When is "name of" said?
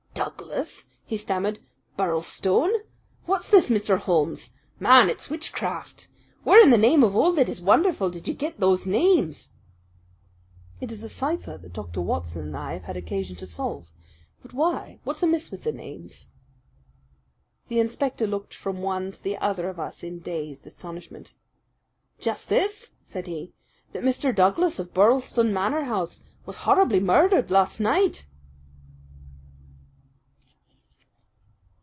6.77-7.15